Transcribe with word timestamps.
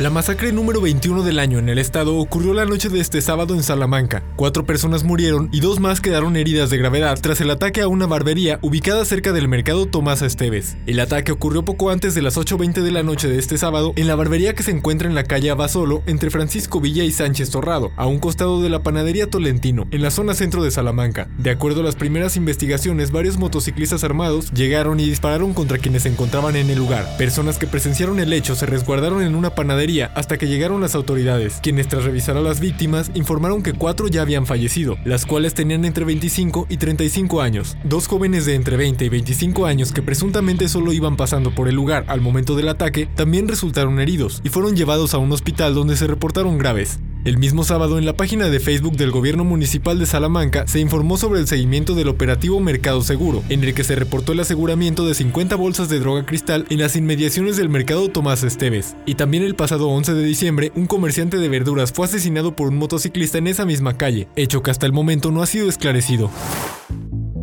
La 0.00 0.08
masacre 0.08 0.50
número 0.50 0.80
21 0.80 1.22
del 1.24 1.38
año 1.38 1.58
en 1.58 1.68
el 1.68 1.78
estado 1.78 2.16
ocurrió 2.16 2.54
la 2.54 2.64
noche 2.64 2.88
de 2.88 3.00
este 3.00 3.20
sábado 3.20 3.54
en 3.54 3.62
Salamanca. 3.62 4.22
Cuatro 4.34 4.64
personas 4.64 5.04
murieron 5.04 5.50
y 5.52 5.60
dos 5.60 5.78
más 5.78 6.00
quedaron 6.00 6.38
heridas 6.38 6.70
de 6.70 6.78
gravedad 6.78 7.18
tras 7.20 7.42
el 7.42 7.50
ataque 7.50 7.82
a 7.82 7.88
una 7.88 8.06
barbería 8.06 8.58
ubicada 8.62 9.04
cerca 9.04 9.32
del 9.32 9.46
mercado 9.46 9.84
Tomás 9.84 10.22
Esteves. 10.22 10.78
El 10.86 11.00
ataque 11.00 11.32
ocurrió 11.32 11.66
poco 11.66 11.90
antes 11.90 12.14
de 12.14 12.22
las 12.22 12.38
8.20 12.38 12.80
de 12.80 12.90
la 12.92 13.02
noche 13.02 13.28
de 13.28 13.38
este 13.38 13.58
sábado 13.58 13.92
en 13.96 14.06
la 14.06 14.14
barbería 14.14 14.54
que 14.54 14.62
se 14.62 14.70
encuentra 14.70 15.06
en 15.06 15.14
la 15.14 15.24
calle 15.24 15.50
Abasolo 15.50 16.02
entre 16.06 16.30
Francisco 16.30 16.80
Villa 16.80 17.04
y 17.04 17.12
Sánchez 17.12 17.50
Torrado, 17.50 17.92
a 17.96 18.06
un 18.06 18.20
costado 18.20 18.62
de 18.62 18.70
la 18.70 18.82
panadería 18.82 19.28
Tolentino, 19.28 19.86
en 19.90 20.00
la 20.00 20.10
zona 20.10 20.32
centro 20.32 20.62
de 20.62 20.70
Salamanca. 20.70 21.28
De 21.36 21.50
acuerdo 21.50 21.82
a 21.82 21.84
las 21.84 21.96
primeras 21.96 22.38
investigaciones, 22.38 23.10
varios 23.10 23.36
motociclistas 23.36 24.02
armados 24.02 24.50
llegaron 24.52 24.98
y 24.98 25.04
dispararon 25.04 25.52
contra 25.52 25.76
quienes 25.76 26.04
se 26.04 26.08
encontraban 26.08 26.56
en 26.56 26.70
el 26.70 26.78
lugar. 26.78 27.06
Personas 27.18 27.58
que 27.58 27.66
presenciaron 27.66 28.18
el 28.18 28.32
hecho 28.32 28.54
se 28.54 28.64
resguardaron 28.64 29.22
en 29.22 29.34
una 29.34 29.54
panadería 29.54 29.89
hasta 29.98 30.38
que 30.38 30.46
llegaron 30.46 30.80
las 30.80 30.94
autoridades, 30.94 31.58
quienes 31.62 31.88
tras 31.88 32.04
revisar 32.04 32.36
a 32.36 32.40
las 32.40 32.60
víctimas 32.60 33.10
informaron 33.14 33.62
que 33.62 33.72
cuatro 33.72 34.06
ya 34.06 34.22
habían 34.22 34.46
fallecido, 34.46 34.96
las 35.04 35.26
cuales 35.26 35.54
tenían 35.54 35.84
entre 35.84 36.04
25 36.04 36.66
y 36.68 36.76
35 36.76 37.40
años. 37.40 37.76
Dos 37.82 38.06
jóvenes 38.06 38.46
de 38.46 38.54
entre 38.54 38.76
20 38.76 39.04
y 39.04 39.08
25 39.08 39.66
años 39.66 39.92
que 39.92 40.02
presuntamente 40.02 40.68
solo 40.68 40.92
iban 40.92 41.16
pasando 41.16 41.52
por 41.52 41.68
el 41.68 41.74
lugar 41.74 42.04
al 42.06 42.20
momento 42.20 42.54
del 42.54 42.68
ataque 42.68 43.08
también 43.16 43.48
resultaron 43.48 43.98
heridos 43.98 44.40
y 44.44 44.48
fueron 44.48 44.76
llevados 44.76 45.12
a 45.14 45.18
un 45.18 45.32
hospital 45.32 45.74
donde 45.74 45.96
se 45.96 46.06
reportaron 46.06 46.56
graves. 46.56 47.00
El 47.22 47.36
mismo 47.36 47.64
sábado, 47.64 47.98
en 47.98 48.06
la 48.06 48.14
página 48.14 48.48
de 48.48 48.60
Facebook 48.60 48.96
del 48.96 49.10
Gobierno 49.10 49.44
Municipal 49.44 49.98
de 49.98 50.06
Salamanca, 50.06 50.66
se 50.66 50.80
informó 50.80 51.18
sobre 51.18 51.40
el 51.40 51.46
seguimiento 51.46 51.94
del 51.94 52.08
operativo 52.08 52.60
Mercado 52.60 53.02
Seguro, 53.02 53.42
en 53.50 53.62
el 53.62 53.74
que 53.74 53.84
se 53.84 53.94
reportó 53.94 54.32
el 54.32 54.40
aseguramiento 54.40 55.06
de 55.06 55.12
50 55.12 55.54
bolsas 55.56 55.90
de 55.90 56.00
droga 56.00 56.24
cristal 56.24 56.64
en 56.70 56.78
las 56.78 56.96
inmediaciones 56.96 57.58
del 57.58 57.68
mercado 57.68 58.08
Tomás 58.08 58.42
Esteves. 58.42 58.96
Y 59.04 59.16
también 59.16 59.42
el 59.42 59.54
pasado 59.54 59.88
11 59.88 60.14
de 60.14 60.24
diciembre, 60.24 60.72
un 60.74 60.86
comerciante 60.86 61.36
de 61.36 61.48
verduras 61.50 61.92
fue 61.92 62.06
asesinado 62.06 62.56
por 62.56 62.68
un 62.68 62.78
motociclista 62.78 63.36
en 63.36 63.48
esa 63.48 63.66
misma 63.66 63.98
calle, 63.98 64.26
hecho 64.34 64.62
que 64.62 64.70
hasta 64.70 64.86
el 64.86 64.92
momento 64.92 65.30
no 65.30 65.42
ha 65.42 65.46
sido 65.46 65.68
esclarecido. 65.68 66.30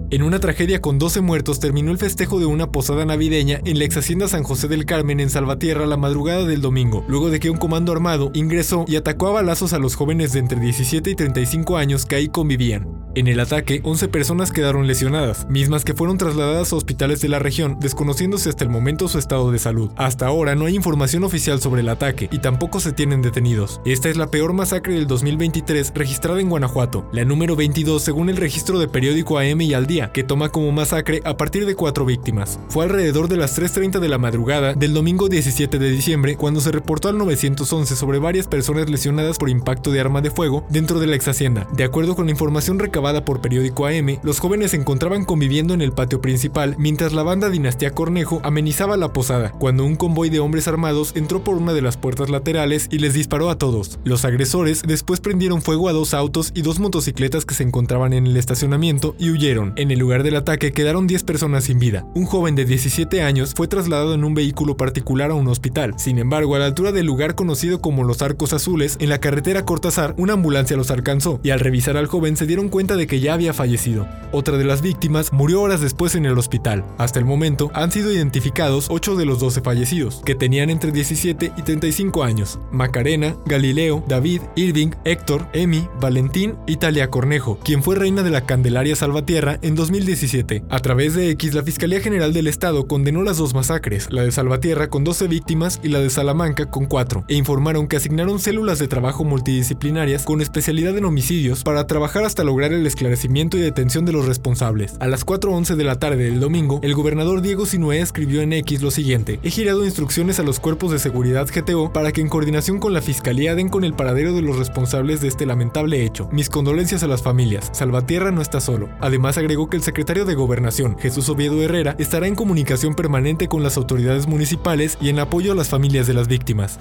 En 0.10 0.24
una 0.24 0.40
tragedia 0.40 0.80
con 0.80 1.00
12 1.00 1.20
muertos 1.20 1.60
terminó 1.60 1.92
el 1.92 1.98
festejo 1.98 2.40
de 2.40 2.46
una 2.46 2.72
posada 2.72 3.04
navideña 3.04 3.60
en 3.66 3.78
la 3.78 3.84
ex 3.84 3.98
hacienda 3.98 4.30
San 4.30 4.44
José 4.44 4.70
del 4.70 4.86
Carmen 4.86 5.20
en 5.20 5.30
Salvatierra 5.30 5.86
la 5.86 5.98
madrugada 5.98 6.46
del 6.46 6.62
domingo, 6.62 7.04
luego 7.10 7.30
de 7.30 7.42
que 7.42 7.50
un 7.50 7.58
comando 7.58 7.92
armado 7.92 8.32
ingresó 8.34 8.86
y 8.88 8.96
atacó 8.96 9.28
a 9.28 9.32
balazos 9.32 9.74
a 9.74 9.80
los 9.80 9.96
jóvenes 9.96 10.32
de 10.32 10.40
entre 10.40 10.62
17 10.62 11.10
y 11.10 11.16
35 11.16 11.76
años 11.76 12.06
que 12.06 12.16
ahí 12.16 12.30
convivían. 12.30 12.97
En 13.18 13.28
el 13.28 13.40
ataque, 13.40 13.82
11 13.84 14.10
personas 14.10 14.52
quedaron 14.52 14.86
lesionadas, 14.86 15.48
mismas 15.50 15.84
que 15.84 15.96
fueron 15.96 16.20
trasladadas 16.20 16.72
a 16.72 16.76
hospitales 16.76 17.20
de 17.20 17.30
la 17.30 17.40
región, 17.40 17.80
desconociéndose 17.80 18.48
hasta 18.48 18.64
el 18.64 18.70
momento 18.70 19.08
su 19.08 19.18
estado 19.18 19.52
de 19.52 19.58
salud. 19.58 19.90
Hasta 19.96 20.28
ahora 20.28 20.54
no 20.54 20.66
hay 20.66 20.76
información 20.76 21.24
oficial 21.24 21.60
sobre 21.60 21.82
el 21.82 21.90
ataque 21.90 22.30
y 22.32 22.38
tampoco 22.38 22.80
se 22.80 22.92
tienen 22.92 23.24
detenidos. 23.24 23.82
Esta 23.86 24.10
es 24.10 24.18
la 24.18 24.30
peor 24.30 24.54
masacre 24.54 24.94
del 24.94 25.08
2023 25.08 25.94
registrada 25.96 26.40
en 26.40 26.50
Guanajuato, 26.50 27.10
la 27.12 27.26
número 27.26 27.56
22 27.56 28.04
según 28.04 28.30
el 28.30 28.38
registro 28.38 28.78
de 28.78 28.88
periódico 28.88 29.40
AM 29.40 29.62
y 29.62 29.74
al 29.74 29.88
día, 29.88 30.12
que 30.12 30.24
toma 30.24 30.50
como 30.50 30.72
masacre 30.72 31.24
a 31.26 31.38
partir 31.38 31.66
de 31.66 31.74
cuatro 31.74 32.06
víctimas. 32.06 32.60
Fue 32.70 32.86
alrededor 32.86 33.30
de 33.30 33.38
las 33.38 33.60
3.30 33.60 33.98
de 33.98 34.10
la 34.10 34.20
madrugada 34.20 34.76
del 34.76 34.94
domingo 34.94 35.28
17 35.28 35.80
de 35.80 35.90
diciembre 35.90 36.36
cuando 36.36 36.62
se 36.62 36.72
reportó 36.72 37.10
al 37.10 37.18
911 37.18 37.96
sobre 37.96 38.20
varias 38.20 38.48
personas 38.48 38.92
lesionadas 38.92 39.40
por 39.40 39.50
impacto 39.50 39.90
de 39.90 40.02
arma 40.02 40.22
de 40.22 40.30
fuego 40.30 40.68
dentro 40.70 41.00
de 41.00 41.08
la 41.08 41.16
ex 41.16 41.28
hacienda. 41.28 41.68
De 41.74 41.84
acuerdo 41.84 42.16
con 42.16 42.26
la 42.26 42.32
información 42.32 42.78
recabada 42.78 43.07
por 43.26 43.42
periódico 43.42 43.86
AM, 43.86 44.20
los 44.24 44.40
jóvenes 44.40 44.72
se 44.72 44.78
encontraban 44.78 45.26
conviviendo 45.26 45.74
en 45.74 45.82
el 45.82 45.92
patio 45.92 46.22
principal 46.22 46.76
mientras 46.78 47.14
la 47.14 47.24
banda 47.24 47.50
Dinastía 47.50 47.92
Cornejo 47.92 48.42
amenizaba 48.44 48.98
la 48.98 49.14
posada, 49.14 49.52
cuando 49.52 49.86
un 49.86 49.96
convoy 49.96 50.30
de 50.30 50.40
hombres 50.40 50.68
armados 50.68 51.14
entró 51.16 51.44
por 51.44 51.56
una 51.56 51.74
de 51.74 51.82
las 51.82 51.98
puertas 51.98 52.30
laterales 52.30 52.88
y 52.92 53.00
les 53.00 53.14
disparó 53.14 53.50
a 53.50 53.58
todos. 53.58 54.00
Los 54.04 54.26
agresores 54.26 54.84
después 54.86 55.20
prendieron 55.20 55.62
fuego 55.62 55.90
a 55.90 55.94
dos 55.94 56.14
autos 56.14 56.52
y 56.54 56.62
dos 56.62 56.80
motocicletas 56.80 57.46
que 57.46 57.56
se 57.56 57.64
encontraban 57.64 58.14
en 58.14 58.28
el 58.28 58.38
estacionamiento 58.38 59.16
y 59.18 59.32
huyeron. 59.32 59.74
En 59.76 59.92
el 59.92 60.00
lugar 60.00 60.24
del 60.24 60.36
ataque 60.36 60.72
quedaron 60.72 61.08
10 61.08 61.24
personas 61.24 61.66
sin 61.66 61.80
vida. 61.80 62.06
Un 62.16 62.26
joven 62.26 62.56
de 62.56 62.66
17 62.66 63.22
años 63.22 63.54
fue 63.56 63.68
trasladado 63.68 64.14
en 64.14 64.24
un 64.24 64.34
vehículo 64.34 64.78
particular 64.78 65.32
a 65.32 65.36
un 65.36 65.48
hospital. 65.48 65.94
Sin 65.98 66.20
embargo, 66.20 66.56
a 66.56 66.60
la 66.60 66.66
altura 66.66 66.92
del 66.92 67.06
lugar 67.06 67.36
conocido 67.36 67.82
como 67.82 68.04
Los 68.04 68.22
Arcos 68.22 68.54
Azules, 68.54 68.98
en 69.00 69.10
la 69.10 69.20
carretera 69.20 69.66
Cortázar, 69.66 70.16
una 70.18 70.34
ambulancia 70.34 70.78
los 70.78 70.92
alcanzó 70.92 71.40
y 71.44 71.50
al 71.50 71.60
revisar 71.60 71.98
al 71.98 72.08
joven 72.08 72.38
se 72.38 72.46
dieron 72.46 72.70
cuenta 72.70 72.87
de 72.96 73.08
que 73.08 73.20
ya 73.20 73.34
había 73.34 73.54
fallecido. 73.54 74.08
Otra 74.32 74.58
de 74.58 74.66
las 74.66 74.82
víctimas 74.82 75.32
murió 75.32 75.62
horas 75.62 75.80
después 75.80 76.16
en 76.16 76.26
el 76.26 76.38
hospital. 76.38 76.84
Hasta 76.98 77.20
el 77.20 77.26
momento 77.26 77.72
han 77.74 77.92
sido 77.92 78.12
identificados 78.12 78.88
8 78.90 79.16
de 79.16 79.26
los 79.26 79.40
12 79.40 79.62
fallecidos, 79.62 80.22
que 80.26 80.36
tenían 80.36 80.70
entre 80.70 80.92
17 80.92 81.54
y 81.56 81.62
35 81.62 82.24
años. 82.24 82.60
Macarena, 82.72 83.38
Galileo, 83.46 84.04
David, 84.08 84.42
Irving, 84.56 84.92
Héctor, 85.06 85.48
Emi, 85.54 85.88
Valentín 86.02 86.56
y 86.68 86.78
Talia 86.78 87.10
Cornejo, 87.10 87.58
quien 87.64 87.82
fue 87.82 87.96
reina 87.96 88.24
de 88.24 88.32
la 88.32 88.46
Candelaria 88.46 88.96
Salvatierra 88.96 89.60
en 89.62 89.76
2017. 89.76 90.64
A 90.70 90.80
través 90.80 91.16
de 91.16 91.30
X, 91.32 91.54
la 91.54 91.64
Fiscalía 91.64 92.02
General 92.02 92.34
del 92.34 92.48
Estado 92.48 92.88
condenó 92.88 93.24
las 93.24 93.38
dos 93.38 93.54
masacres, 93.54 94.08
la 94.12 94.24
de 94.24 94.32
Salvatierra 94.32 94.90
con 94.90 95.04
12 95.04 95.28
víctimas 95.28 95.80
y 95.84 95.90
la 95.90 96.00
de 96.00 96.10
Salamanca 96.10 96.70
con 96.70 96.86
4, 96.86 97.26
e 97.28 97.36
informaron 97.36 97.88
que 97.88 97.98
asignaron 97.98 98.40
células 98.40 98.80
de 98.80 98.88
trabajo 98.88 99.24
multidisciplinarias 99.24 100.24
con 100.24 100.42
especialidad 100.42 100.98
en 100.98 101.06
homicidios 101.06 101.64
para 101.64 101.88
trabajar 101.88 102.24
hasta 102.26 102.44
lograr 102.44 102.74
el 102.74 102.77
esclarecimiento 102.86 103.58
y 103.58 103.62
detención 103.62 104.06
de 104.06 104.12
los 104.12 104.26
responsables. 104.28 104.96
A 105.00 105.08
las 105.08 105.26
4.11 105.26 105.76
de 105.76 105.84
la 105.84 105.98
tarde 105.98 106.26
del 106.26 106.40
domingo, 106.40 106.80
el 106.84 106.94
gobernador 106.94 107.42
Diego 107.42 107.66
Sinué 107.66 108.02
escribió 108.02 108.42
en 108.42 108.54
X 108.54 108.82
lo 108.82 108.92
siguiente, 108.92 109.40
he 109.42 109.50
girado 109.50 109.86
instrucciones 109.86 110.40
a 110.40 110.44
los 110.44 110.60
cuerpos 110.60 110.92
de 110.92 111.00
seguridad 111.00 111.48
GTO 111.48 111.92
para 111.94 112.12
que 112.12 112.22
en 112.22 112.30
coordinación 112.30 112.80
con 112.80 112.94
la 112.94 113.02
Fiscalía 113.02 113.56
den 113.56 113.70
con 113.70 113.84
el 113.84 113.94
paradero 113.94 114.34
de 114.34 114.42
los 114.42 114.58
responsables 114.58 115.22
de 115.22 115.30
este 115.30 115.46
lamentable 115.46 116.04
hecho. 116.04 116.30
Mis 116.32 116.50
condolencias 116.50 117.04
a 117.04 117.08
las 117.08 117.24
familias, 117.24 117.70
Salvatierra 117.74 118.32
no 118.32 118.42
está 118.42 118.62
solo. 118.62 118.90
Además 119.00 119.38
agregó 119.38 119.70
que 119.70 119.78
el 119.78 119.84
secretario 119.84 120.26
de 120.26 120.36
Gobernación, 120.36 120.98
Jesús 121.00 121.30
Oviedo 121.30 121.62
Herrera, 121.62 121.96
estará 121.98 122.28
en 122.28 122.36
comunicación 122.36 122.94
permanente 122.94 123.48
con 123.48 123.64
las 123.64 123.78
autoridades 123.78 124.28
municipales 124.28 124.98
y 125.02 125.10
en 125.10 125.20
apoyo 125.20 125.54
a 125.54 125.56
las 125.56 125.70
familias 125.70 126.08
de 126.08 126.14
las 126.14 126.28
víctimas. 126.28 126.80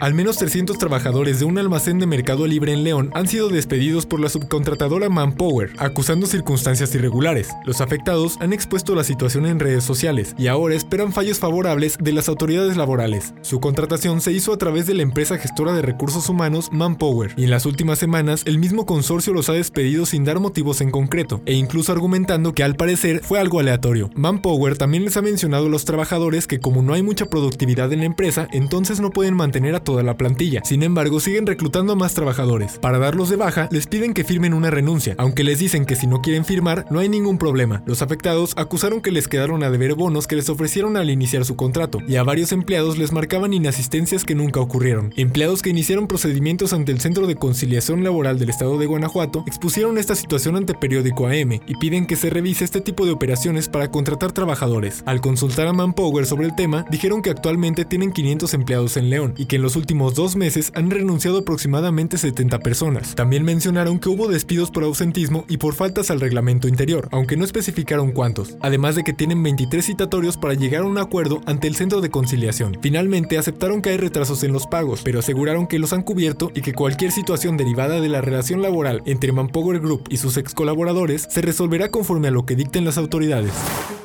Al 0.00 0.14
menos 0.14 0.36
300 0.38 0.78
trabajadores 0.78 1.38
de 1.38 1.44
un 1.44 1.58
almacén 1.58 1.98
de 1.98 2.06
Mercado 2.06 2.46
Libre 2.46 2.72
en 2.72 2.84
León 2.84 3.10
han 3.14 3.26
sido 3.26 3.48
despedidos 3.48 4.06
por 4.06 4.20
la 4.20 4.28
subcontratadora 4.28 5.08
Manpower, 5.08 5.72
acusando 5.78 6.26
circunstancias 6.26 6.94
irregulares. 6.94 7.48
Los 7.64 7.80
afectados 7.80 8.36
han 8.40 8.52
expuesto 8.52 8.94
la 8.94 9.04
situación 9.04 9.46
en 9.46 9.58
redes 9.58 9.84
sociales 9.84 10.34
y 10.38 10.46
ahora 10.46 10.74
esperan 10.74 11.12
fallos 11.12 11.38
favorables 11.38 11.96
de 12.00 12.12
las 12.12 12.28
autoridades 12.28 12.76
laborales. 12.76 13.34
Su 13.42 13.60
contratación 13.60 14.20
se 14.20 14.32
hizo 14.32 14.52
a 14.52 14.58
través 14.58 14.86
de 14.86 14.94
la 14.94 15.02
empresa 15.02 15.38
gestora 15.38 15.72
de 15.72 15.82
recursos 15.82 16.28
humanos 16.28 16.68
Manpower, 16.72 17.32
y 17.36 17.44
en 17.44 17.50
las 17.50 17.66
últimas 17.66 17.98
semanas 17.98 18.42
el 18.44 18.58
mismo 18.58 18.86
consorcio 18.86 19.32
los 19.32 19.48
ha 19.48 19.54
despedido 19.54 20.06
sin 20.06 20.24
dar 20.24 20.40
motivos 20.40 20.80
en 20.80 20.90
concreto, 20.90 21.42
e 21.46 21.54
incluso 21.54 21.92
argumentando 21.92 22.54
que 22.54 22.62
al 22.62 22.76
parecer 22.76 23.20
fue 23.22 23.40
algo 23.40 23.60
aleatorio. 23.60 24.10
Manpower 24.14 24.76
también 24.76 25.04
les 25.04 25.16
ha 25.16 25.22
mencionado 25.22 25.66
a 25.66 25.70
los 25.70 25.84
trabajadores 25.84 26.46
que 26.46 26.60
como 26.60 26.82
no 26.82 26.92
hay 26.92 27.02
mucha 27.02 27.26
productividad 27.26 27.92
en 27.92 28.00
la 28.00 28.06
empresa, 28.06 28.48
entonces 28.52 29.00
no 29.00 29.10
pueden 29.10 29.34
mantener 29.34 29.74
toda 29.80 30.02
la 30.02 30.16
plantilla. 30.16 30.62
Sin 30.64 30.82
embargo, 30.82 31.20
siguen 31.20 31.46
reclutando 31.46 31.92
a 31.92 31.96
más 31.96 32.14
trabajadores. 32.14 32.78
Para 32.78 32.98
darlos 32.98 33.28
de 33.28 33.36
baja, 33.36 33.68
les 33.70 33.86
piden 33.86 34.14
que 34.14 34.24
firmen 34.24 34.54
una 34.54 34.70
renuncia, 34.70 35.14
aunque 35.18 35.44
les 35.44 35.58
dicen 35.58 35.84
que 35.84 35.96
si 35.96 36.06
no 36.06 36.20
quieren 36.20 36.44
firmar, 36.44 36.86
no 36.90 37.00
hay 37.00 37.08
ningún 37.08 37.38
problema. 37.38 37.82
Los 37.86 38.02
afectados 38.02 38.54
acusaron 38.56 39.00
que 39.00 39.10
les 39.10 39.28
quedaron 39.28 39.62
a 39.62 39.70
deber 39.70 39.94
bonos 39.94 40.26
que 40.26 40.36
les 40.36 40.48
ofrecieron 40.48 40.96
al 40.96 41.10
iniciar 41.10 41.44
su 41.44 41.56
contrato, 41.56 42.00
y 42.06 42.16
a 42.16 42.22
varios 42.22 42.52
empleados 42.52 42.98
les 42.98 43.12
marcaban 43.12 43.52
inasistencias 43.52 44.24
que 44.24 44.34
nunca 44.34 44.60
ocurrieron. 44.60 45.12
Empleados 45.16 45.62
que 45.62 45.70
iniciaron 45.70 46.06
procedimientos 46.06 46.72
ante 46.72 46.92
el 46.92 47.00
Centro 47.00 47.26
de 47.26 47.36
Conciliación 47.36 48.04
Laboral 48.04 48.38
del 48.38 48.50
Estado 48.50 48.78
de 48.78 48.86
Guanajuato 48.86 49.44
expusieron 49.46 49.98
esta 49.98 50.14
situación 50.14 50.56
ante 50.56 50.74
periódico 50.74 51.26
AM 51.26 51.60
y 51.66 51.76
piden 51.80 52.06
que 52.06 52.16
se 52.16 52.30
revise 52.30 52.64
este 52.64 52.80
tipo 52.80 53.04
de 53.04 53.12
operaciones 53.12 53.68
para 53.68 53.90
contratar 53.90 54.32
trabajadores. 54.32 55.02
Al 55.06 55.20
consultar 55.20 55.66
a 55.66 55.72
Manpower 55.72 56.26
sobre 56.26 56.46
el 56.46 56.54
tema, 56.54 56.84
dijeron 56.90 57.22
que 57.22 57.30
actualmente 57.30 57.84
tienen 57.84 58.12
500 58.12 58.54
empleados 58.54 58.96
en 58.96 59.10
León 59.10 59.34
y 59.36 59.46
que 59.46 59.56
en 59.56 59.62
los 59.62 59.67
últimos 59.76 60.14
dos 60.14 60.36
meses 60.36 60.72
han 60.74 60.90
renunciado 60.90 61.38
aproximadamente 61.38 62.18
70 62.18 62.58
personas. 62.60 63.14
También 63.14 63.44
mencionaron 63.44 63.98
que 63.98 64.08
hubo 64.08 64.28
despidos 64.28 64.70
por 64.70 64.84
ausentismo 64.84 65.44
y 65.48 65.56
por 65.56 65.74
faltas 65.74 66.10
al 66.10 66.20
reglamento 66.20 66.68
interior, 66.68 67.08
aunque 67.12 67.36
no 67.36 67.44
especificaron 67.44 68.12
cuántos, 68.12 68.56
además 68.60 68.94
de 68.94 69.04
que 69.04 69.12
tienen 69.12 69.42
23 69.42 69.84
citatorios 69.84 70.36
para 70.36 70.54
llegar 70.54 70.82
a 70.82 70.86
un 70.86 70.98
acuerdo 70.98 71.40
ante 71.46 71.68
el 71.68 71.76
centro 71.76 72.00
de 72.00 72.10
conciliación. 72.10 72.78
Finalmente 72.80 73.38
aceptaron 73.38 73.82
que 73.82 73.90
hay 73.90 73.96
retrasos 73.96 74.42
en 74.42 74.52
los 74.52 74.66
pagos, 74.66 75.02
pero 75.04 75.18
aseguraron 75.18 75.66
que 75.66 75.78
los 75.78 75.92
han 75.92 76.02
cubierto 76.02 76.50
y 76.54 76.62
que 76.62 76.74
cualquier 76.74 77.12
situación 77.12 77.56
derivada 77.56 78.00
de 78.00 78.08
la 78.08 78.20
relación 78.20 78.62
laboral 78.62 79.02
entre 79.06 79.32
Manpower 79.32 79.80
Group 79.80 80.04
y 80.10 80.18
sus 80.18 80.36
ex 80.36 80.54
colaboradores 80.54 81.26
se 81.30 81.42
resolverá 81.42 81.90
conforme 81.90 82.28
a 82.28 82.32
lo 82.32 82.46
que 82.46 82.56
dicten 82.56 82.84
las 82.84 82.98
autoridades. 82.98 83.52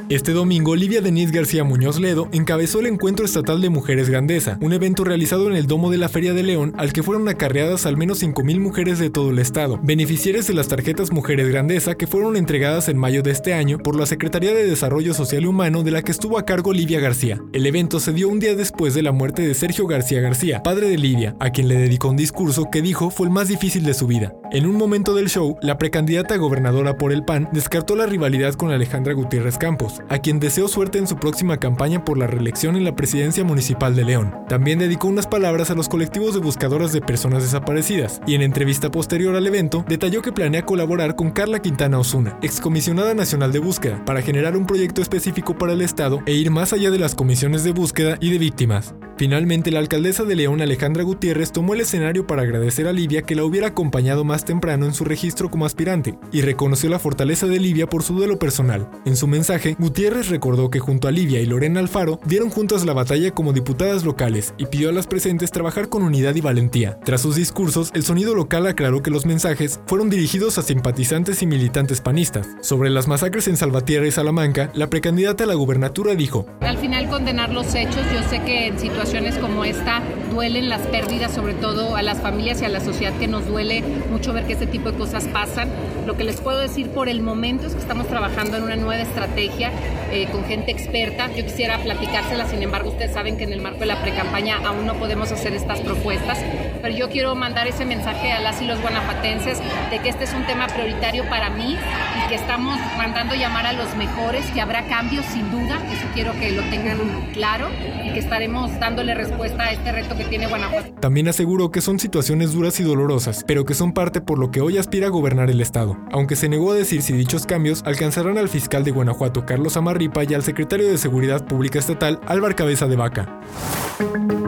Este 0.09 0.33
domingo, 0.33 0.71
Olivia 0.71 1.01
Denise 1.01 1.31
García 1.31 1.63
Muñoz 1.63 1.99
Ledo 1.99 2.27
encabezó 2.33 2.81
el 2.81 2.87
Encuentro 2.87 3.25
Estatal 3.25 3.61
de 3.61 3.69
Mujeres 3.69 4.09
Grandeza, 4.09 4.57
un 4.61 4.73
evento 4.73 5.03
realizado 5.03 5.47
en 5.47 5.52
en 5.53 5.59
el 5.59 5.67
domo 5.67 5.91
de 5.91 5.97
la 5.99 6.09
Feria 6.09 6.33
de 6.33 6.41
León 6.41 6.73
al 6.77 6.93
que 6.93 7.03
fueron 7.03 7.29
acarreadas 7.29 7.85
al 7.85 7.95
menos 7.95 8.23
5.000 8.23 8.59
mujeres 8.59 8.97
de 8.97 9.11
todo 9.11 9.29
el 9.29 9.37
estado, 9.37 9.79
beneficiarias 9.83 10.47
de 10.47 10.55
las 10.55 10.67
tarjetas 10.67 11.11
Mujeres 11.11 11.47
Grandeza 11.47 11.93
que 11.95 12.07
fueron 12.07 12.35
entregadas 12.37 12.89
en 12.89 12.97
mayo 12.97 13.21
de 13.21 13.31
este 13.31 13.53
año 13.53 13.77
por 13.77 13.95
la 13.95 14.07
Secretaría 14.07 14.53
de 14.53 14.65
Desarrollo 14.65 15.13
Social 15.13 15.43
y 15.43 15.45
Humano 15.45 15.83
de 15.83 15.91
la 15.91 16.01
que 16.01 16.11
estuvo 16.11 16.39
a 16.39 16.45
cargo 16.45 16.73
Livia 16.73 16.99
García. 16.99 17.39
El 17.53 17.67
evento 17.67 17.99
se 17.99 18.13
dio 18.13 18.29
un 18.29 18.39
día 18.39 18.55
después 18.55 18.95
de 18.95 19.03
la 19.03 19.11
muerte 19.11 19.47
de 19.47 19.53
Sergio 19.53 19.85
García 19.85 20.21
García, 20.21 20.63
padre 20.63 20.89
de 20.89 20.97
Livia, 20.97 21.35
a 21.39 21.51
quien 21.51 21.67
le 21.67 21.75
dedicó 21.75 22.09
un 22.09 22.17
discurso 22.17 22.69
que 22.71 22.81
dijo 22.81 23.11
fue 23.11 23.27
el 23.27 23.33
más 23.33 23.47
difícil 23.47 23.83
de 23.83 23.93
su 23.93 24.07
vida. 24.07 24.33
En 24.51 24.65
un 24.65 24.75
momento 24.75 25.13
del 25.13 25.29
show, 25.29 25.57
la 25.61 25.77
precandidata 25.77 26.37
gobernadora 26.37 26.97
por 26.97 27.11
el 27.11 27.23
PAN 27.23 27.49
descartó 27.51 27.95
la 27.95 28.05
rivalidad 28.05 28.53
con 28.55 28.71
Alejandra 28.71 29.13
Gutiérrez 29.13 29.57
Campos, 29.57 30.01
a 30.09 30.19
quien 30.19 30.39
deseó 30.39 30.67
suerte 30.67 30.97
en 30.97 31.07
su 31.07 31.17
próxima 31.17 31.57
campaña 31.57 32.03
por 32.03 32.17
la 32.17 32.27
reelección 32.27 32.75
en 32.75 32.83
la 32.83 32.95
presidencia 32.95 33.43
municipal 33.43 33.95
de 33.95 34.05
León. 34.05 34.33
También 34.47 34.79
dedicó 34.79 35.07
unas 35.07 35.27
palabras 35.33 35.71
a 35.71 35.73
los 35.73 35.89
colectivos 35.89 36.35
de 36.35 36.41
buscadoras 36.41 36.93
de 36.93 37.01
personas 37.01 37.41
desaparecidas, 37.41 38.21
y 38.27 38.35
en 38.35 38.43
entrevista 38.43 38.91
posterior 38.91 39.35
al 39.35 39.47
evento 39.47 39.83
detalló 39.87 40.21
que 40.21 40.31
planea 40.31 40.63
colaborar 40.63 41.15
con 41.15 41.31
Carla 41.31 41.59
Quintana 41.59 41.97
Osuna, 41.97 42.37
excomisionada 42.43 43.15
nacional 43.15 43.51
de 43.51 43.57
búsqueda, 43.57 44.05
para 44.05 44.21
generar 44.21 44.55
un 44.55 44.67
proyecto 44.67 45.01
específico 45.01 45.57
para 45.57 45.73
el 45.73 45.81
Estado 45.81 46.19
e 46.27 46.33
ir 46.33 46.51
más 46.51 46.71
allá 46.71 46.91
de 46.91 46.99
las 46.99 47.15
comisiones 47.15 47.63
de 47.63 47.71
búsqueda 47.71 48.17
y 48.21 48.29
de 48.29 48.37
víctimas. 48.37 48.93
Finalmente, 49.23 49.71
la 49.71 49.79
alcaldesa 49.79 50.25
de 50.25 50.35
León, 50.35 50.61
Alejandra 50.61 51.01
Gutiérrez, 51.03 51.53
tomó 51.53 51.73
el 51.73 51.79
escenario 51.79 52.27
para 52.27 52.41
agradecer 52.41 52.89
a 52.89 52.91
Livia 52.91 53.21
que 53.21 53.35
la 53.35 53.45
hubiera 53.45 53.67
acompañado 53.67 54.25
más 54.25 54.43
temprano 54.43 54.85
en 54.85 54.93
su 54.93 55.05
registro 55.05 55.49
como 55.49 55.65
aspirante 55.65 56.15
y 56.33 56.41
reconoció 56.41 56.89
la 56.89 56.99
fortaleza 56.99 57.47
de 57.47 57.57
Livia 57.57 57.87
por 57.87 58.03
su 58.03 58.15
duelo 58.15 58.37
personal. 58.37 58.89
En 59.05 59.15
su 59.15 59.27
mensaje, 59.27 59.77
Gutiérrez 59.79 60.27
recordó 60.27 60.69
que 60.69 60.81
junto 60.81 61.07
a 61.07 61.11
Livia 61.11 61.39
y 61.39 61.45
Lorena 61.45 61.79
Alfaro 61.79 62.19
dieron 62.25 62.49
juntas 62.49 62.85
la 62.85 62.91
batalla 62.91 63.31
como 63.31 63.53
diputadas 63.53 64.03
locales 64.03 64.53
y 64.57 64.65
pidió 64.65 64.89
a 64.89 64.91
las 64.91 65.07
presentes 65.07 65.51
trabajar 65.51 65.87
con 65.87 66.03
unidad 66.03 66.35
y 66.35 66.41
valentía. 66.41 66.99
Tras 67.05 67.21
sus 67.21 67.37
discursos, 67.37 67.91
el 67.93 68.03
sonido 68.03 68.35
local 68.35 68.67
aclaró 68.67 69.01
que 69.01 69.09
los 69.09 69.25
mensajes 69.25 69.79
fueron 69.87 70.09
dirigidos 70.09 70.57
a 70.57 70.63
simpatizantes 70.63 71.41
y 71.41 71.47
militantes 71.47 72.01
panistas. 72.01 72.49
Sobre 72.59 72.89
las 72.89 73.07
masacres 73.07 73.47
en 73.47 73.55
Salvatierra 73.55 74.05
y 74.05 74.11
Salamanca, 74.11 74.69
la 74.73 74.89
precandidata 74.89 75.45
a 75.45 75.47
la 75.47 75.53
gubernatura 75.53 76.13
dijo: 76.13 76.45
Al 76.59 76.77
final 76.77 77.07
condenar 77.07 77.53
los 77.53 77.73
hechos, 77.73 78.03
yo 78.13 78.21
sé 78.29 78.41
que 78.41 78.67
en 78.67 78.77
situaciones 78.77 79.12
como 79.39 79.63
esta 79.63 80.01
duelen 80.31 80.69
las 80.69 80.81
pérdidas, 80.87 81.31
sobre 81.31 81.53
todo 81.53 81.95
a 81.95 82.01
las 82.01 82.19
familias 82.19 82.63
y 82.63 82.65
a 82.65 82.69
la 82.69 82.79
sociedad 82.79 83.13
que 83.19 83.27
nos 83.27 83.45
duele 83.45 83.83
mucho 84.09 84.33
ver 84.33 84.45
que 84.45 84.53
este 84.53 84.65
tipo 84.65 84.91
de 84.91 84.97
cosas 84.97 85.25
pasan. 85.25 85.69
Lo 86.07 86.17
que 86.17 86.23
les 86.23 86.41
puedo 86.41 86.57
decir 86.57 86.89
por 86.89 87.07
el 87.07 87.21
momento 87.21 87.67
es 87.67 87.73
que 87.73 87.79
estamos 87.79 88.07
trabajando 88.07 88.57
en 88.57 88.63
una 88.63 88.75
nueva 88.75 89.03
estrategia 89.03 89.69
eh, 90.11 90.27
con 90.31 90.43
gente 90.45 90.71
experta. 90.71 91.27
Yo 91.35 91.45
quisiera 91.45 91.77
platicársela, 91.77 92.47
sin 92.47 92.63
embargo, 92.63 92.89
ustedes 92.89 93.13
saben 93.13 93.37
que 93.37 93.43
en 93.43 93.53
el 93.53 93.61
marco 93.61 93.81
de 93.81 93.85
la 93.85 94.01
precampaña 94.01 94.57
aún 94.65 94.87
no 94.87 94.95
podemos 94.95 95.31
hacer 95.31 95.53
estas 95.53 95.81
propuestas, 95.81 96.39
pero 96.83 96.97
yo 96.97 97.09
quiero 97.09 97.33
mandar 97.33 97.65
ese 97.65 97.85
mensaje 97.85 98.33
a 98.33 98.41
las 98.41 98.61
y 98.61 98.65
los 98.65 98.81
guanajuatenses 98.81 99.57
de 99.89 99.99
que 99.99 100.09
este 100.09 100.25
es 100.25 100.33
un 100.33 100.45
tema 100.45 100.67
prioritario 100.67 101.23
para 101.29 101.49
mí 101.49 101.77
y 101.77 102.27
que 102.27 102.35
estamos 102.35 102.77
mandando 102.97 103.35
llamar 103.35 103.65
a 103.65 103.71
los 103.71 103.95
mejores, 103.95 104.45
que 104.51 104.59
habrá 104.59 104.85
cambios 104.87 105.25
sin 105.27 105.49
duda, 105.49 105.81
eso 105.89 106.05
quiero 106.13 106.33
que 106.33 106.51
lo 106.51 106.61
tengan 106.63 106.97
claro 107.31 107.69
y 108.03 108.11
que 108.11 108.19
estaremos 108.19 108.77
dándole 108.81 109.15
respuesta 109.15 109.63
a 109.63 109.71
este 109.71 109.93
reto 109.93 110.17
que 110.17 110.25
tiene 110.25 110.47
Guanajuato. 110.47 110.93
También 110.99 111.29
aseguró 111.29 111.71
que 111.71 111.79
son 111.79 111.99
situaciones 111.99 112.51
duras 112.51 112.77
y 112.81 112.83
dolorosas, 112.83 113.45
pero 113.47 113.63
que 113.63 113.75
son 113.75 113.93
parte 113.93 114.19
por 114.19 114.37
lo 114.37 114.51
que 114.51 114.59
hoy 114.59 114.77
aspira 114.77 115.07
a 115.07 115.09
gobernar 115.09 115.49
el 115.49 115.61
Estado, 115.61 115.97
aunque 116.11 116.35
se 116.35 116.49
negó 116.49 116.73
a 116.73 116.75
decir 116.75 117.01
si 117.01 117.13
dichos 117.13 117.45
cambios 117.45 117.81
alcanzarán 117.85 118.37
al 118.37 118.49
fiscal 118.49 118.83
de 118.83 118.91
Guanajuato 118.91 119.45
Carlos 119.45 119.77
Amarripa 119.77 120.25
y 120.25 120.33
al 120.33 120.43
secretario 120.43 120.91
de 120.91 120.97
Seguridad 120.97 121.45
Pública 121.45 121.79
Estatal 121.79 122.19
Álvaro 122.27 122.57
Cabeza 122.57 122.87
de 122.87 122.97
Vaca. 122.97 123.39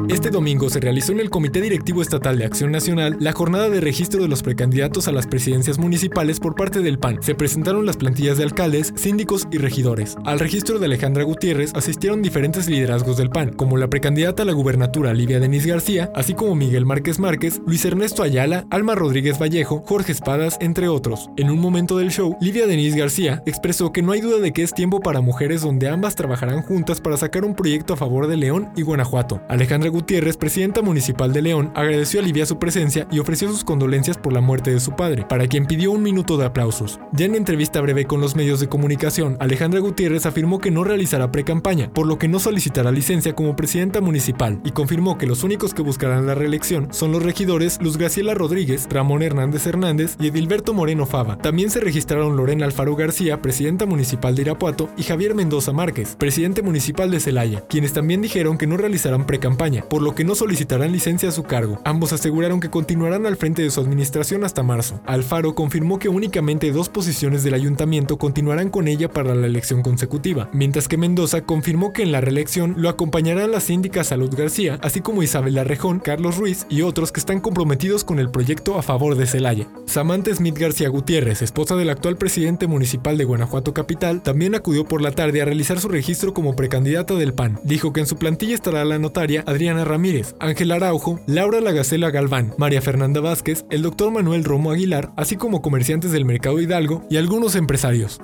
Este 0.10 0.30
domingo 0.30 0.70
se 0.70 0.80
realizó 0.80 1.14
en 1.14 1.20
el 1.20 1.30
Comité 1.30 1.62
Directivo 1.62 2.02
Estatal 2.02 2.25
de 2.34 2.46
Acción 2.46 2.72
Nacional 2.72 3.18
la 3.20 3.34
jornada 3.34 3.70
de 3.70 3.82
registro 3.82 4.24
de 4.24 4.28
los 4.28 4.42
precandidatos 4.42 5.08
a 5.08 5.12
las 5.12 5.28
presidencias 5.28 5.78
municipales 5.78 6.40
por 6.40 6.56
parte 6.56 6.80
del 6.80 6.98
PAN. 6.98 7.22
Se 7.22 7.36
presentaron 7.36 7.86
las 7.86 7.98
plantillas 7.98 8.38
de 8.38 8.44
alcaldes, 8.44 8.94
síndicos 8.96 9.48
y 9.52 9.60
regidores. 9.60 10.16
Al 10.26 10.40
registro 10.40 10.80
de 10.80 10.88
Alejandra 10.88 11.24
Gutiérrez 11.24 11.74
asistieron 11.76 12.24
diferentes 12.24 12.68
liderazgos 12.68 13.18
del 13.18 13.30
PAN, 13.30 13.54
como 13.54 13.78
la 13.78 13.90
precandidata 13.90 14.42
a 14.42 14.46
la 14.46 14.54
gubernatura 14.54 15.14
Livia 15.14 15.40
Denis 15.40 15.68
García, 15.68 16.12
así 16.16 16.34
como 16.34 16.56
Miguel 16.56 16.86
Márquez 16.86 17.20
Márquez, 17.20 17.62
Luis 17.68 17.86
Ernesto 17.86 18.24
Ayala, 18.24 18.66
Alma 18.72 18.96
Rodríguez 18.96 19.40
Vallejo, 19.40 19.84
Jorge 19.86 20.12
Espadas, 20.12 20.58
entre 20.62 20.88
otros. 20.88 21.30
En 21.38 21.52
un 21.52 21.60
momento 21.60 21.98
del 21.98 22.10
show, 22.12 22.36
Livia 22.42 22.66
Denis 22.66 22.96
García 22.96 23.44
expresó 23.46 23.92
que 23.92 24.02
no 24.02 24.14
hay 24.14 24.22
duda 24.22 24.40
de 24.40 24.52
que 24.52 24.64
es 24.64 24.74
tiempo 24.74 25.00
para 25.00 25.22
mujeres 25.22 25.62
donde 25.62 25.90
ambas 25.90 26.16
trabajarán 26.16 26.64
juntas 26.64 27.02
para 27.02 27.18
sacar 27.18 27.46
un 27.46 27.56
proyecto 27.56 27.94
a 27.94 27.98
favor 27.98 28.28
de 28.28 28.38
León 28.38 28.70
y 28.76 28.82
Guanajuato. 28.82 29.42
Alejandra 29.50 29.90
Gutiérrez, 29.90 30.38
presidenta 30.38 30.82
municipal 30.82 31.34
de 31.34 31.42
León, 31.42 31.72
agradeció 31.76 32.15
a 32.20 32.22
Livia 32.22 32.46
su 32.46 32.60
presencia 32.60 33.08
y 33.12 33.20
ofreció 33.20 33.50
sus 33.50 33.64
condolencias 33.64 34.18
por 34.18 34.34
la 34.34 34.42
muerte 34.42 34.72
de 34.72 34.80
su 34.80 34.96
padre, 34.96 35.26
para 35.28 35.48
quien 35.48 35.66
pidió 35.66 35.92
un 35.92 36.04
minuto 36.04 36.38
de 36.38 36.46
aplausos. 36.46 37.00
Ya 37.14 37.26
en 37.26 37.36
entrevista 37.36 37.82
breve 37.82 38.06
con 38.06 38.22
los 38.22 38.36
medios 38.36 38.60
de 38.60 38.70
comunicación, 38.70 39.38
Alejandra 39.40 39.80
Gutiérrez 39.80 40.26
afirmó 40.26 40.60
que 40.60 40.72
no 40.72 40.84
realizará 40.84 41.32
pre-campaña, 41.32 41.92
por 41.94 42.08
lo 42.08 42.18
que 42.18 42.28
no 42.28 42.40
solicitará 42.40 42.92
licencia 42.92 43.34
como 43.34 43.56
presidenta 43.56 44.02
municipal 44.02 44.60
y 44.64 44.72
confirmó 44.72 45.18
que 45.18 45.28
los 45.28 45.44
únicos 45.44 45.74
que 45.74 45.82
buscarán 45.82 46.26
la 46.26 46.36
reelección 46.36 46.88
son 46.92 47.12
los 47.12 47.24
regidores 47.24 47.80
Luz 47.82 47.98
Graciela 47.98 48.34
Rodríguez, 48.34 48.88
Ramón 48.90 49.22
Hernández 49.22 49.66
Hernández 49.68 50.16
y 50.20 50.28
Edilberto 50.28 50.74
Moreno 50.74 51.06
Fava. 51.06 51.38
También 51.38 51.70
se 51.70 51.80
registraron 51.80 52.38
Lorena 52.38 52.66
Alfaro 52.66 52.96
García, 52.96 53.42
presidenta 53.42 53.86
municipal 53.86 54.36
de 54.36 54.44
Irapuato, 54.44 54.90
y 54.98 55.04
Javier 55.04 55.36
Mendoza 55.36 55.74
Márquez, 55.74 56.16
presidente 56.16 56.62
municipal 56.62 57.12
de 57.12 57.20
Celaya, 57.20 57.62
quienes 57.68 57.94
también 57.94 58.22
dijeron 58.22 58.58
que 58.58 58.68
no 58.68 58.78
realizarán 58.78 59.26
pre-campaña, 59.26 59.84
por 59.90 60.02
lo 60.02 60.16
que 60.16 60.24
no 60.24 60.36
solicitarán 60.36 60.92
licencia 60.92 61.30
a 61.30 61.32
su 61.32 61.44
cargo. 61.44 61.80
Ambos 61.96 62.12
aseguraron 62.12 62.60
que 62.60 62.70
continuarán 62.70 63.26
al 63.26 63.38
frente 63.38 63.62
de 63.62 63.72
su 63.72 63.80
administración 63.80 64.44
hasta 64.44 64.64
marzo. 64.64 65.00
Alfaro 65.06 65.56
confirmó 65.56 65.98
que 65.98 66.10
únicamente 66.10 66.74
dos 66.74 66.90
posiciones 66.90 67.42
del 67.46 67.54
ayuntamiento 67.54 68.18
continuarán 68.18 68.70
con 68.70 68.90
ella 68.90 69.10
para 69.10 69.34
la 69.34 69.48
elección 69.48 69.82
consecutiva, 69.82 70.50
mientras 70.52 70.90
que 70.90 70.98
Mendoza 70.98 71.46
confirmó 71.46 71.94
que 71.94 72.04
en 72.04 72.12
la 72.12 72.20
reelección 72.20 72.74
lo 72.76 72.90
acompañarán 72.90 73.52
la 73.52 73.62
síndica 73.62 74.04
Salud 74.04 74.30
García, 74.36 74.78
así 74.82 75.00
como 75.00 75.24
Isabel 75.24 75.56
Rejón, 75.64 76.00
Carlos 76.00 76.36
Ruiz 76.36 76.66
y 76.68 76.82
otros 76.82 77.14
que 77.14 77.22
están 77.22 77.40
comprometidos 77.40 78.04
con 78.04 78.20
el 78.20 78.30
proyecto 78.30 78.78
a 78.78 78.82
favor 78.82 79.16
de 79.16 79.26
Celaya. 79.26 79.70
Samantha 79.86 80.36
Smith 80.36 80.58
García 80.58 80.90
Gutiérrez, 80.90 81.42
esposa 81.42 81.78
del 81.78 81.92
actual 81.92 82.18
presidente 82.18 82.68
municipal 82.68 83.18
de 83.18 83.24
Guanajuato 83.24 83.74
Capital, 83.74 84.22
también 84.22 84.54
acudió 84.54 84.84
por 84.84 85.02
la 85.02 85.14
tarde 85.14 85.42
a 85.42 85.46
realizar 85.46 85.80
su 85.80 85.88
registro 85.88 86.34
como 86.34 86.58
precandidata 86.58 87.14
del 87.14 87.34
PAN. 87.34 87.58
Dijo 87.64 87.94
que 87.94 88.02
en 88.02 88.08
su 88.08 88.18
plantilla 88.18 88.56
estará 88.56 88.84
la 88.84 89.00
notaria 89.00 89.46
Adriana 89.48 89.86
Ramírez, 89.86 90.36
Ángel 90.42 90.74
Araujo, 90.74 91.22
Laura 91.26 91.62
Lagacela 91.86 92.10
Galván, 92.10 92.52
María 92.58 92.82
Fernanda 92.82 93.22
Vázquez, 93.22 93.64
el 93.70 93.84
doctor 93.84 94.10
Manuel 94.10 94.44
Romo 94.44 94.72
Aguilar, 94.72 95.12
así 95.18 95.36
como 95.36 95.62
comerciantes 95.62 96.12
del 96.12 96.26
Mercado 96.26 96.60
Hidalgo 96.60 97.06
y 97.12 97.18
algunos 97.18 97.56
empresarios. 97.56 98.20